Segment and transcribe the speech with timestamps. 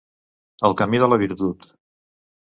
[0.69, 1.67] El camí de la virtut.